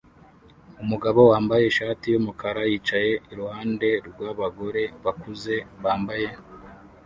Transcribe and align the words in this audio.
Umugabo 0.83 1.19
wambaye 1.31 1.63
ishati 1.67 2.05
yumukara 2.13 2.61
yicaye 2.71 3.11
iruhande 3.31 3.89
rwabagore 4.07 4.83
bakuze 5.03 5.55
bambaye 5.83 6.27